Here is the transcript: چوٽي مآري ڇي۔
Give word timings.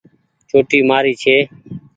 چوٽي 0.49 0.79
مآري 0.89 1.13
ڇي۔ 1.21 1.35